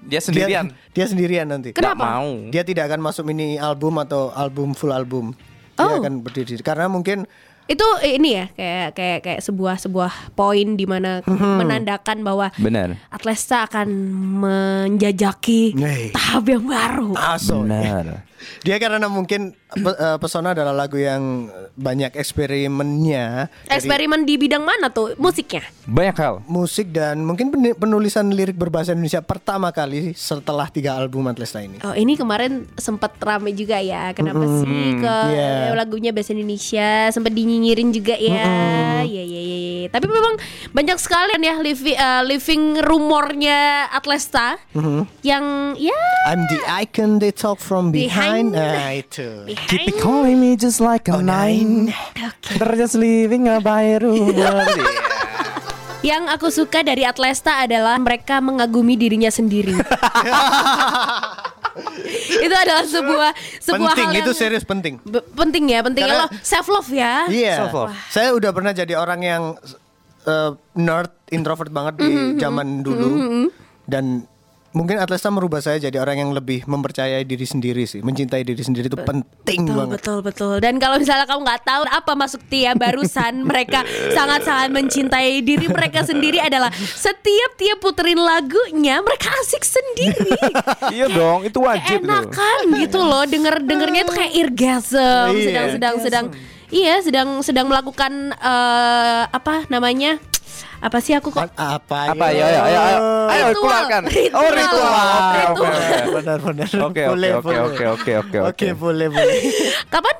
[0.00, 0.64] Dia sendirian.
[0.68, 1.70] Dia, dia sendirian nanti.
[1.70, 2.04] Nggak Kenapa?
[2.16, 2.30] mau.
[2.48, 5.34] Dia tidak akan masuk mini album atau album full album.
[5.74, 5.98] Dia Oh.
[5.98, 7.22] akan berdiri karena mungkin
[7.66, 12.96] Itu eh, ini ya kayak kayak kayak sebuah sebuah poin di mana menandakan bahwa Benar.
[13.08, 13.88] Atlesta akan
[14.40, 16.10] menjajaki Nih.
[16.10, 17.12] tahap yang baru.
[17.12, 17.62] aso.
[17.62, 18.24] Benar.
[18.60, 24.88] Dia karena mungkin pe- eh, pesona adalah lagu yang banyak eksperimennya Eksperimen di bidang mana
[24.88, 25.62] tuh musiknya?
[25.84, 26.34] Banyak hal.
[26.44, 31.78] musik dan mungkin penulisan lirik berbahasa Indonesia pertama kali setelah tiga album Atlesta ini.
[31.80, 35.72] Oh ini kemarin sempat rame juga ya Kenapa sih ke Iya.
[35.72, 38.44] lagunya bahasa Indonesia Sempat dinyinyirin juga ya
[39.00, 39.88] Iya iya iya iya.
[39.88, 40.36] Tapi memang
[40.70, 43.58] banyak sekali ya living, living rumornya
[43.90, 44.56] Atlesta
[45.20, 45.44] Yang
[45.80, 48.10] ya I'm the icon they talk from behind.
[48.10, 48.27] Behind.
[48.30, 49.28] Nah itu.
[49.66, 51.90] Keep it calling me just like a Oh, nine.
[52.50, 54.64] They're just living a by rumor.
[56.00, 59.74] Yang aku suka dari Atlesta adalah mereka mengagumi dirinya sendiri
[62.38, 65.02] Itu adalah sebuah sebuah penting hal itu yang serius penting.
[65.32, 67.54] penting ya penting ya Karena- lo self love ya Iya.
[67.60, 67.90] Self-love.
[68.08, 69.42] Saya udah pernah jadi orang yang
[70.24, 73.08] uh, nerd, introvert banget di Mm-hmm, zaman dulu.
[73.82, 74.22] Dan
[74.70, 77.98] mungkin Atlesta merubah saya jadi orang yang lebih mempercayai diri sendiri sih.
[77.98, 79.92] Mencintai diri sendiri itu penting Betul banget.
[79.96, 80.54] betul betul.
[80.58, 86.02] Dan kalau misalnya kamu nggak tahu apa masuk Tia barusan mereka sangat-sangat mencintai diri mereka
[86.02, 90.36] sendiri adalah setiap Tia puterin lagunya mereka asik sendiri.
[90.96, 92.06] iya dong, itu wajib itu.
[92.06, 95.44] Enakan gitu loh denger dengernya itu kayak orgasm Iya.
[95.44, 96.24] sedang sedang sedang
[96.68, 100.20] iya sedang sedang melakukan eh, apa namanya
[100.78, 102.14] Apa sih aku kok A- Apa?
[102.14, 102.46] Apa ya?
[102.46, 103.54] Ayo, ayo, ayo, ayo Ritual.
[103.58, 104.02] keluarkan.
[104.06, 104.38] Ritual.
[104.38, 104.94] Oh ritual.
[105.50, 105.68] Oke.
[106.14, 106.68] Benar benar.
[106.70, 109.38] Oke, oke, oke, oke, oke, oke, boleh boleh.
[109.92, 110.16] kapan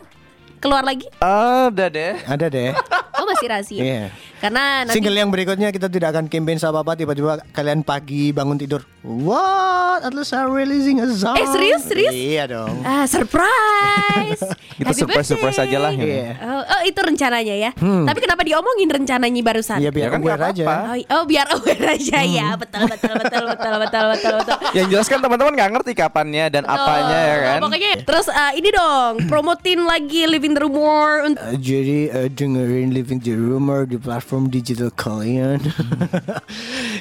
[0.58, 1.06] keluar lagi?
[1.18, 2.12] Ada deh.
[2.26, 2.70] Ada deh.
[3.14, 3.82] Oh masih rahasia.
[3.82, 4.04] Iya.
[4.38, 8.58] Karena nanti Single yang berikutnya kita tidak akan campaign sama apa tiba-tiba kalian pagi bangun
[8.58, 8.82] tidur.
[9.08, 10.04] What?
[10.04, 11.32] Atlas are releasing a song.
[11.34, 11.80] Eh, serius?
[11.82, 12.12] Serius?
[12.12, 12.84] Iya dong.
[12.84, 14.36] Ah, surprise.
[14.78, 15.72] Kita Happy surprise-surprise birthday.
[15.72, 15.90] aja lah.
[15.90, 16.04] ini.
[16.04, 16.30] Iya.
[16.38, 17.70] Oh, oh, itu rencananya ya.
[17.72, 19.80] Tapi kenapa diomongin rencananya barusan?
[19.80, 20.62] Iya biar Ya kan aware aja.
[20.62, 20.76] apa-apa.
[20.84, 22.48] Oh, oh, biar aware aja ya.
[22.54, 24.56] Betul betul betul betul betul betul betul betul.
[24.76, 27.58] Yang jelas kan teman-teman nggak ngerti kapannya dan apanya ya Oh, kan.
[27.64, 32.92] Pokoknya terus eh, ini dong, promotin lagi Living the Rumor untuk Uh, jadi uh, dengerin
[32.92, 35.62] Living the Rumor di platform digital kalian.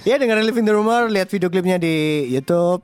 [0.04, 1.97] ya dengerin Living the Rumor, lihat video klipnya di
[2.30, 2.82] YouTube.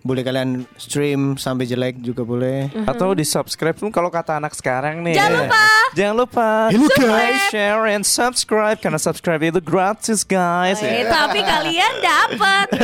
[0.00, 2.72] Boleh kalian stream sampai jelek juga boleh.
[2.88, 5.12] Atau di subscribe tuh kalau kata anak sekarang nih.
[5.12, 5.62] Jangan lupa.
[5.92, 6.48] Jangan lupa.
[6.72, 10.80] Hello, Subscribe, share and subscribe karena subscribe itu gratis guys.
[10.80, 11.12] Eh, Ya.
[11.12, 12.66] tapi kalian dapat.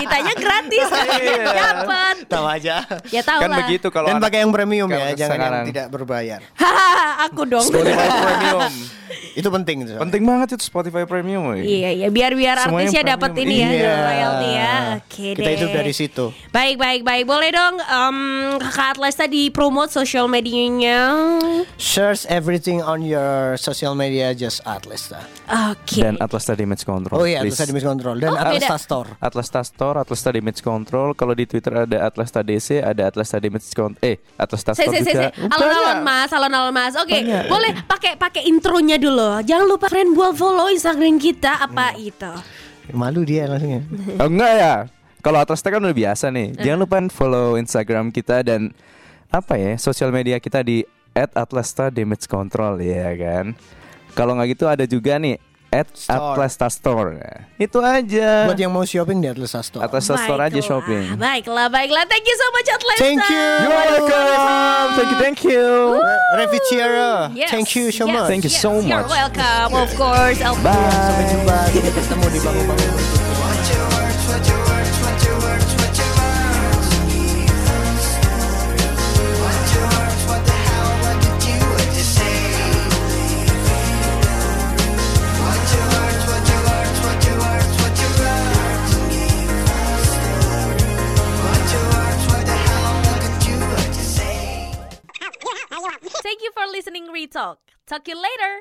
[0.00, 0.86] Kitanya gratis,
[1.20, 1.44] Iya.
[1.44, 2.14] dapat.
[2.26, 2.74] Tahu aja.
[3.08, 3.58] Ya tahu Kan lah.
[3.62, 6.40] begitu kalau Dan pakai yang premium ya, jangan yang tidak berbayar.
[6.60, 7.62] Hahaha, aku dong.
[7.62, 8.72] Spotify Premium.
[9.30, 9.98] Itu penting tuh.
[9.98, 11.42] Penting banget itu Spotify Premium.
[11.44, 11.62] woy.
[11.62, 13.94] Iya iya biar biar Semuanya artisnya dapat ini ya Iya.
[14.00, 14.74] royalty ya.
[14.96, 15.54] Oke Kita deh.
[15.56, 16.24] hidup dari situ.
[16.48, 18.16] Baik baik baik boleh dong em
[18.60, 20.98] Kak Atlas tadi promote social medianya.
[21.76, 25.26] Search everything on your social media just Atlas lah.
[25.68, 25.98] Oke.
[26.00, 27.16] Dan Atlas Tadi Image Control.
[27.16, 27.54] Oh iya, please.
[27.56, 28.78] Atlas Admis Control dan Oh, Atlas beda.
[28.78, 29.08] Store.
[29.18, 31.18] Atlas Tas Store, Atlas Tadi Image Control.
[31.18, 33.98] Kalau di Twitter ada Atlas TDC, ada Atlas Tadi Image Control.
[34.06, 35.50] Eh, Atlas Tas Saya Store saya juga.
[35.50, 36.94] alon-alon Mas, alon-alon Mas.
[36.94, 39.42] Oke, boleh pakai pakai intronya dulu.
[39.42, 42.30] Jangan lupa friend buat follow Instagram kita apa itu.
[42.94, 43.82] Malu dia langsungnya.
[44.22, 44.74] Oh enggak ya.
[45.26, 46.54] Kalau Atlas Tech kan udah biasa nih.
[46.54, 48.70] Jangan lupa follow Instagram kita dan
[49.34, 50.86] apa ya sosial media kita di
[51.18, 53.58] @atlasta damage control ya kan.
[54.14, 55.49] Kalau nggak gitu ada juga nih
[55.94, 56.34] Store.
[56.34, 57.46] @atlasta store.
[57.54, 58.50] Itu aja.
[58.50, 59.86] Buat yang mau shopping di Atlas Store.
[59.86, 61.04] Atlasta store aja Baiklah, shopping.
[61.14, 62.04] Baiklah, baiklah.
[62.10, 62.98] Thank you so much Atlas.
[62.98, 63.46] Thank you.
[63.62, 64.88] You're welcome.
[64.98, 65.66] Thank you, thank you.
[66.34, 67.30] Revi Ciara.
[67.30, 68.26] Yes, Thank you so yes, much.
[68.26, 69.14] Thank you yes, so You're much.
[69.14, 70.42] welcome, of course.
[70.42, 70.74] Bye.
[70.74, 71.58] Sampai jumpa.
[71.70, 73.19] Kita ketemu di bangun-bangun.
[96.40, 97.56] Thank you for listening Retalk.
[97.86, 98.52] Talk to you later.